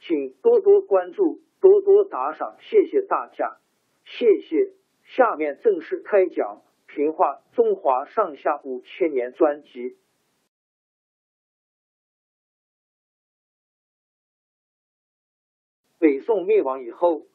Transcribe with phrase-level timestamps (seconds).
[0.00, 3.58] 请多多关注，多多打赏，谢谢大家，
[4.04, 4.72] 谢谢。
[5.04, 6.62] 下面正式开讲
[6.94, 9.96] 《评话中华上下五千年》专辑。
[15.98, 17.26] 北宋灭亡以后，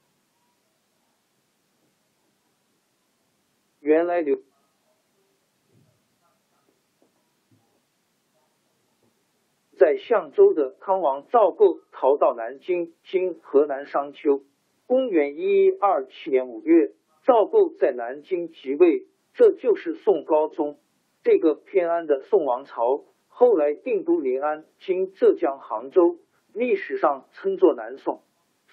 [3.79, 4.41] 原来刘。
[9.85, 14.41] 在相州的康王赵构逃到南京（今河南商丘）。
[14.87, 19.05] 公元一一二七年五月，赵构在南京即位，
[19.35, 20.79] 这就是宋高宗。
[21.21, 26.17] 这个偏安的宋王朝后来定都临安（今浙江杭州），
[26.51, 28.23] 历史上称作南宋。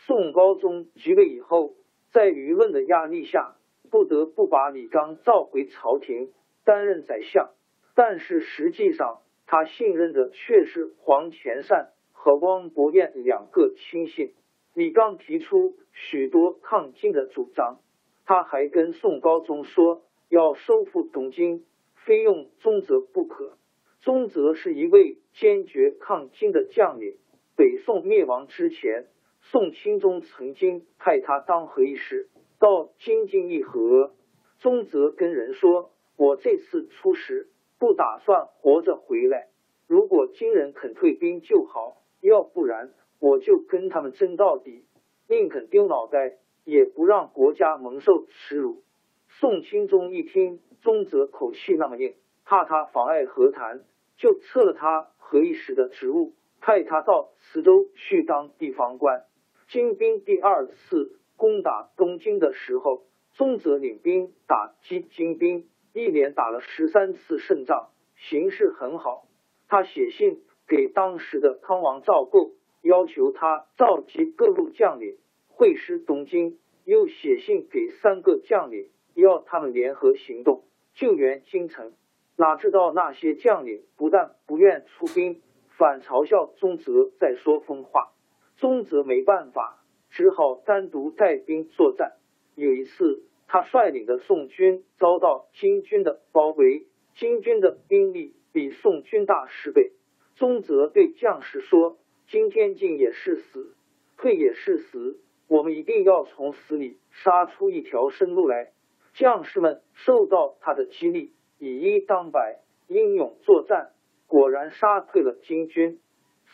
[0.06, 1.74] 宋高宗即位以后，
[2.10, 3.56] 在舆论的压力下，
[3.90, 6.32] 不得不把李纲召回朝廷
[6.64, 7.50] 担任宰相，
[7.94, 9.18] 但是实际上。
[9.52, 14.32] 他信任的却是黄潜善和汪伯彦两个亲信。
[14.72, 17.78] 李纲提出许多抗金的主张，
[18.24, 23.58] 他还跟宋高宗说要收复东京，非用宗泽不可。
[24.00, 27.18] 宗泽是一位坚决抗金的将领。
[27.54, 29.08] 北宋灭亡之前，
[29.42, 34.14] 宋钦宗曾经派他当和议使，到京津议和。
[34.60, 37.48] 宗泽跟人说：“我这次出使。”
[37.82, 39.48] 不打算活着回来。
[39.88, 44.84] 如果金人肯退兵就好，要不然我就跟他们争到底，
[45.26, 48.84] 宁肯丢脑袋，也不让国家蒙受耻辱。
[49.26, 53.82] 宋钦宗一听宗泽口气那么硬，怕他妨碍和谈，
[54.16, 59.24] 就撤了他和议使的职务，派他到磁州去当地方官。
[59.70, 65.66] 金兵第二次攻打东京的时候，宗泽领兵打击金兵。
[65.94, 69.26] 一连打了十三次胜仗，形势很好。
[69.68, 80.64] 他写信给当时的康王赵构，要求他召集各路将领会师东京；又写信给三个将领，要他们联合行动
[80.94, 81.92] 救援京城。
[82.36, 88.12] 哪知道那些将领不但不愿出兵，反嘲笑宗泽在说疯话。
[88.56, 92.12] 宗泽没办法，只好单独带兵作战。
[92.54, 93.24] 有一次。
[93.52, 96.86] 他率领的宋军遭到金军的包围，
[97.16, 99.92] 金军的兵力比宋军大十倍。
[100.36, 101.98] 宗泽对将士说
[102.28, 103.74] ：“今天进也是死，
[104.16, 108.72] 退也是死，我们一定要从死里杀出一条生路来。”
[109.12, 113.90] 将士们受到他的激励，以一当百，英勇作战，
[114.26, 116.00] 果然杀退了金军。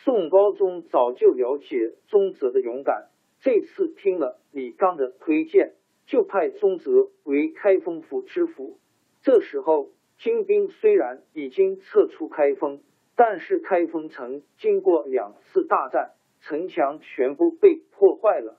[0.03, 3.09] 宋高宗早就了解宗泽的勇敢，
[3.41, 5.75] 这次听了李纲的推荐。
[6.09, 8.79] 就派宗泽为开封府知府。
[9.23, 12.81] 这时候，金兵虽然已经撤出开封，
[13.15, 18.59] 但是开封城经过两次大战，城墙全部被破坏了，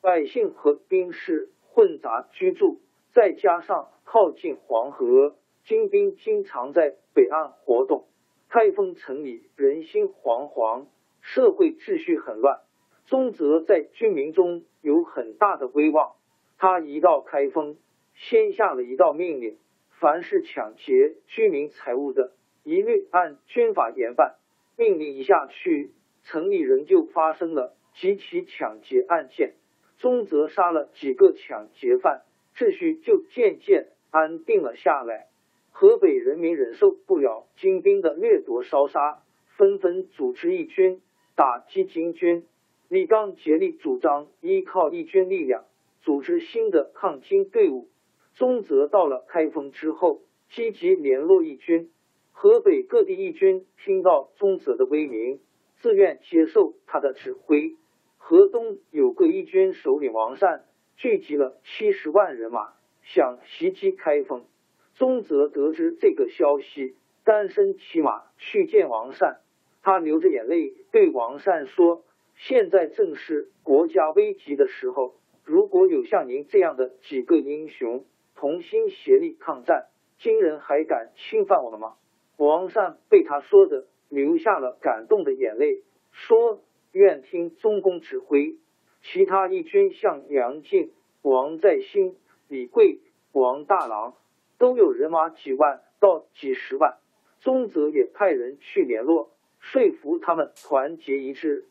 [0.00, 2.80] 百姓和兵士混杂居住，
[3.12, 8.06] 再加上靠近黄河，金兵经常在北岸活动，
[8.48, 10.86] 开封城里人心惶惶，
[11.20, 12.60] 社会秩序很乱。
[13.06, 16.17] 宗泽在军民中有很大的威望。
[16.58, 17.76] 他一到开封，
[18.14, 19.56] 先下了一道命令：
[20.00, 22.32] 凡是抢劫居民财物的，
[22.64, 24.34] 一律按军法严办。
[24.76, 25.92] 命令一下去，
[26.24, 29.54] 城里仍旧发生了几起抢劫案件。
[29.98, 32.22] 宗泽杀了几个抢劫犯，
[32.56, 35.28] 秩序就渐渐安定了下来。
[35.70, 39.22] 河北人民忍受不了金兵的掠夺烧杀，
[39.56, 41.00] 纷纷组织义军
[41.36, 42.46] 打击金军。
[42.88, 45.64] 李刚竭力主张依靠义军力量
[46.08, 47.90] 组织新的抗金队伍。
[48.32, 51.90] 宗泽到了开封之后，积极联络义军。
[52.32, 55.38] 河北各地义军听到宗泽的威名，
[55.82, 57.74] 自愿接受他的指挥。
[58.16, 60.64] 河东有个义军首领王善，
[60.96, 62.72] 聚集了七十万人马，
[63.02, 64.46] 想袭击开封。
[64.94, 69.40] 宗泽得知这个消息，单身骑马去见王善。
[69.82, 72.02] 他流着眼泪对王善说
[72.34, 75.12] ：“现在正是国家危急的时候，
[75.48, 78.04] 如果有像您这样的几个英雄
[78.36, 79.86] 同心协力抗战，
[80.18, 81.94] 金人还敢侵犯我们吗？”
[82.36, 86.60] 王善被他说的流下了感动的眼泪，说
[86.92, 88.58] ：“愿听宗公指挥。”
[89.00, 90.92] 其他义军像杨进、
[91.22, 92.16] 王在兴、
[92.46, 93.00] 李贵、
[93.32, 94.16] 王大郎
[94.58, 96.98] 都有人马几万到几十万。
[97.40, 99.30] 宗泽也派人去联络，
[99.60, 101.64] 说服他们团结一致，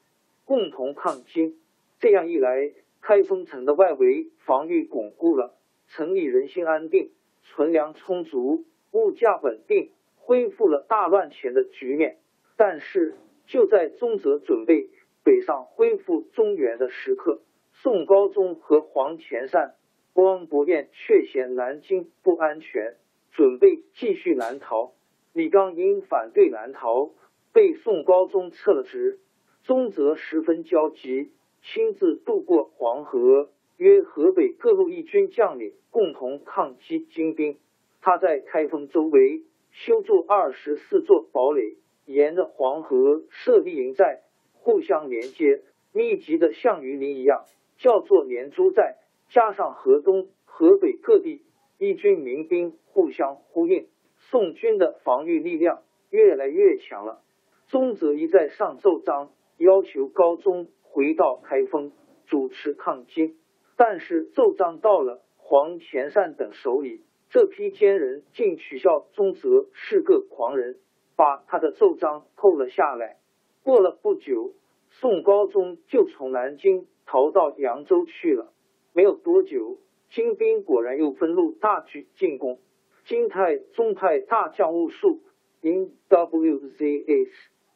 [0.46, 1.60] 共同抗金。
[2.00, 2.74] 这样一来，
[3.08, 5.56] 开封城的外围防御巩固了，
[5.88, 7.12] 城里人心安定，
[7.42, 9.92] 存粮充足，物价稳定。
[10.18, 12.18] 恢复了大乱前的局面，
[12.58, 13.16] 但是
[13.46, 14.90] 就在宗泽准备
[15.24, 17.40] 北上恢复中原的时刻，
[17.72, 19.76] 宋高宗和黄潜善、
[20.16, 22.98] 汪伯彦却嫌南京不安全，
[23.32, 24.92] 准备继续南逃。
[25.32, 27.12] 李纲因反对南逃，
[27.54, 29.22] 被宋高宗撤了职。
[29.64, 31.32] 宗泽十分焦急，
[31.74, 37.58] 亲自渡过黄河，约河北各路义军将领共同抗击金兵。
[38.02, 39.44] 他在开封周围。
[39.70, 44.24] 修筑二十四座堡垒，沿着黄河设立营寨，
[44.54, 45.62] 互相连接，
[45.94, 47.44] 密集的像鱼鳞一样，
[47.78, 48.98] 叫做连珠寨。
[49.30, 51.44] 加上河东、河北各地
[51.78, 53.88] 义军民兵互相呼应，
[54.18, 57.22] 宋军的防御力量越来越强了。
[57.68, 61.92] 宗泽一再上奏章，要求高宗回到开封
[62.26, 63.38] 主持抗金，
[63.76, 67.04] 但是奏章到了黄潜善等手里。
[67.30, 70.78] 这批奸人竟取笑宗泽是个狂人，
[71.16, 73.18] 把他的奏章扣了下来。
[73.64, 74.54] 过了不久，
[74.90, 78.54] 宋高宗就从南京逃到扬州去了。
[78.94, 79.78] 没有多久，
[80.10, 82.60] 金兵果然又分路大举进攻。
[83.06, 85.22] 金太宗派大将兀术
[85.62, 87.30] 因 WZS，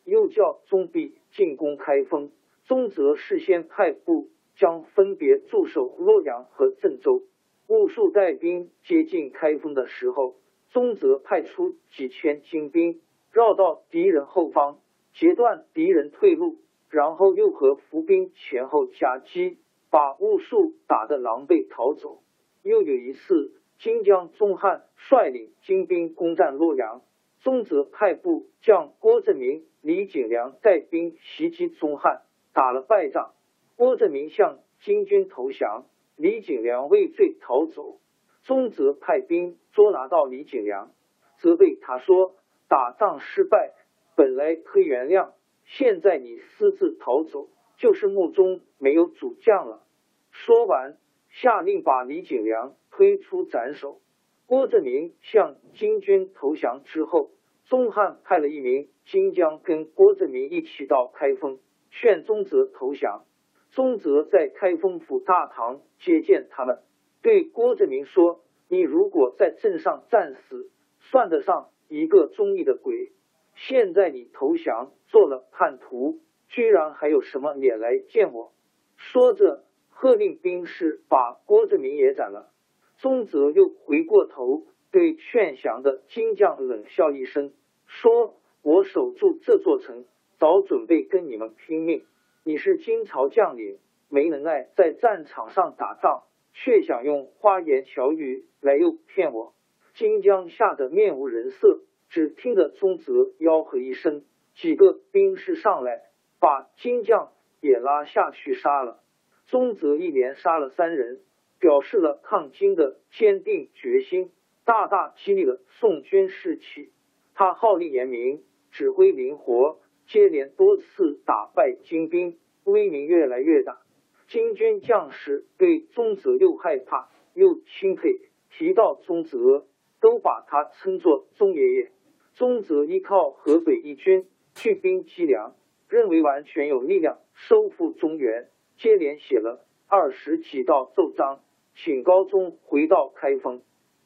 [0.06, 2.32] 又叫宗弼进攻开封。
[2.66, 7.24] 宗泽事先派部将分别驻守洛阳和郑州。
[7.68, 10.36] 兀术带兵接近开封的时候，
[10.70, 14.80] 宗泽派出几千精兵绕到敌人后方，
[15.14, 16.58] 截断敌人退路，
[16.90, 19.58] 然后又和伏兵前后夹击，
[19.90, 22.22] 把兀术打得狼狈逃走。
[22.62, 27.02] 又有一次，金将宗翰率领精兵攻占洛阳，
[27.40, 32.22] 宗泽派部将郭振明、李景良带兵袭击宗翰，
[32.54, 33.34] 打了败仗。
[33.76, 35.86] 郭振明向金军投降。
[36.18, 38.00] 李景良畏罪逃走，
[38.44, 40.92] 宗泽派兵捉拿到李景良，
[41.40, 42.36] 责备他说
[42.70, 43.74] ：“打仗失败
[44.16, 45.32] 本来可以原谅，
[45.66, 49.82] 现在你私自逃走，就是墓中没有主将了。”
[50.30, 50.98] 说完，
[51.30, 54.00] 下令把李景良推出斩首。
[54.46, 57.32] 郭振明向金军投降之后，
[57.66, 61.60] 宗翰派了一名金将跟郭振明一起到开封，
[61.92, 63.26] 劝宗泽投降。
[63.70, 66.80] 宗泽在开封府大堂接见他们，
[67.22, 73.12] 对郭振明说：“你如果在镇上战死，算得上一个忠义的鬼。
[73.56, 78.52] 现在你投降做了叛徒，居然还有什么脸来见我？”
[78.98, 82.52] 说着，喝令兵士把郭振明也斩了。
[82.98, 87.54] 宗泽又回过头对劝降的金将冷笑一声，
[87.86, 90.06] 说：“我守住这座城，
[90.42, 92.04] 早准备跟你们拼命。”
[92.44, 93.78] 你是金朝将领，
[94.10, 96.24] 没能耐在战场上打仗，
[96.56, 99.54] 却想用花言巧语来诱骗我。
[99.94, 104.24] 金将吓得面无人色，只听得宗泽吆喝一声，
[104.56, 106.02] 几个兵士上来，
[106.40, 109.00] 把金将也拉下去杀了。
[109.46, 111.20] 宗泽一连杀了三人，
[111.60, 114.32] 表示了抗金的坚定决心，
[114.66, 116.92] 大大激励了宋军士气。
[117.36, 119.78] 他号令严明，指挥灵活。
[120.12, 123.80] 接连多次打败金兵，威名越来越大。
[124.28, 129.66] 金军将士对宗泽又害怕又钦佩，提到宗泽
[130.02, 131.92] 都把他称作宗爷爷。
[132.34, 135.56] 宗泽依靠河北义军聚兵积粮，
[135.88, 141.40] 认为完全有力量收复中原，接连写了《二十几道奏章，
[141.74, 143.62] 请高宗回到开封。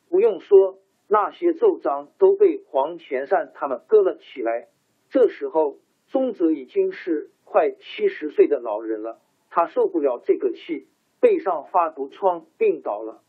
[0.07, 4.67] 不用说，那些奏章都被黄潜善他们搁了起来。
[5.09, 5.77] 这时候，
[6.15, 9.19] 宗泽已经是快七十岁的老人了，
[9.49, 10.87] 他受不了这个气，
[11.19, 13.21] 背上发毒疮，病倒了。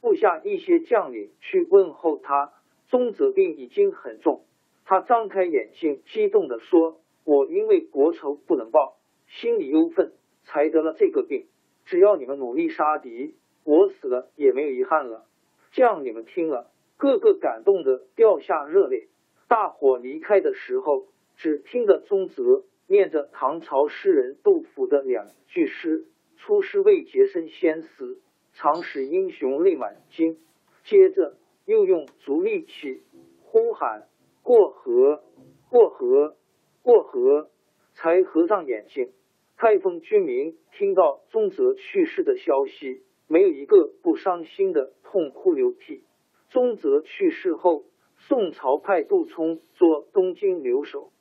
[0.00, 2.54] 部下一些将领去问候他，
[2.88, 4.46] 宗泽病已经很重。
[4.86, 8.96] 他张开眼睛，激动地说：“我因为国仇不能报，
[9.26, 11.48] 心里忧愤，才得了这个病。
[11.84, 15.26] 只要你们努力杀敌，我死了也没有遗憾了。”
[15.72, 19.08] 将领们听了，个个感动的掉下热泪。
[19.48, 21.08] 大伙离开的时候，
[21.42, 26.06] 只听得宗泽念着唐朝诗人杜甫的两句诗
[26.38, 28.20] ：“出师未捷身先死，
[28.52, 30.38] 长使英雄泪满襟。”
[30.86, 33.02] 接着又用足力气
[33.40, 34.06] 呼喊。
[34.44, 35.24] 过河，
[35.68, 36.36] 过河，
[36.80, 37.50] 过河，
[37.94, 39.10] 才合上眼睛。
[39.56, 46.04] 开封居民听到宗泽去世的消息，没有一个不伤心的痛哭流涕。
[46.50, 47.84] 宗泽去世后，
[48.16, 51.11] 宋朝派杜充做东京留守。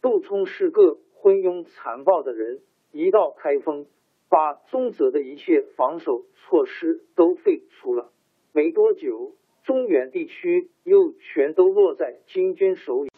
[0.00, 2.60] 杜充是个昏庸残暴的人，
[2.92, 3.86] 一到开封，
[4.28, 8.10] 把宗泽的一切防守措施都废除了。
[8.52, 9.34] 没多久。
[9.64, 13.10] 中原地区又全都落在金军手里。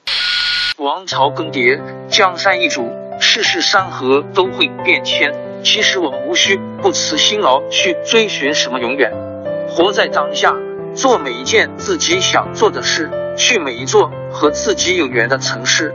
[0.78, 5.32] 王朝更迭，江山易主，世事山河都会变迁。
[5.62, 9.12] 其实我们无需不辞辛劳去追寻什么永远，
[9.68, 10.56] 活在当下，
[10.92, 15.94] 做每一件自己想做的事，去每一座和自己有缘的城市，